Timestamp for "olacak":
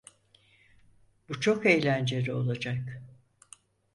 2.33-3.01